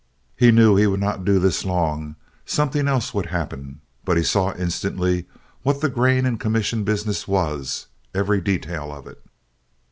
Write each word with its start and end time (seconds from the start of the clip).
He 0.35 0.49
knew 0.49 0.75
he 0.75 0.87
would 0.87 0.99
not 0.99 1.23
do 1.23 1.37
this 1.37 1.63
long. 1.63 2.15
Something 2.43 2.87
else 2.87 3.13
would 3.13 3.27
happen; 3.27 3.81
but 4.03 4.17
he 4.17 4.23
saw 4.23 4.51
instantly 4.55 5.27
what 5.61 5.79
the 5.81 5.89
grain 5.89 6.25
and 6.25 6.39
commission 6.39 6.83
business 6.83 7.27
was—every 7.27 8.41
detail 8.41 8.91
of 8.91 9.05
it. 9.05 9.23